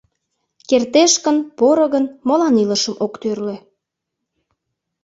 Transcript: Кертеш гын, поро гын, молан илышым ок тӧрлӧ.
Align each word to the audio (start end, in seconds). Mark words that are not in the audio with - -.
Кертеш 0.69 1.13
гын, 1.25 1.37
поро 1.57 1.85
гын, 1.93 2.05
молан 2.27 2.55
илышым 2.63 2.95
ок 3.05 3.13
тӧрлӧ. 3.21 3.57